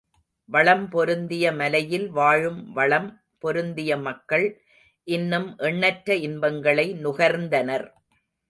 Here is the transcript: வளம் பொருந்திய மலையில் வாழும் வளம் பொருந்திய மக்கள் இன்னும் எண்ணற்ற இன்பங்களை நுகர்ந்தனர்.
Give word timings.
வளம் 0.49 0.85
பொருந்திய 0.89 1.51
மலையில் 1.51 2.07
வாழும் 2.09 2.71
வளம் 2.71 3.09
பொருந்திய 3.37 3.97
மக்கள் 3.97 4.47
இன்னும் 5.07 5.47
எண்ணற்ற 5.57 6.15
இன்பங்களை 6.15 6.87
நுகர்ந்தனர். 7.03 7.87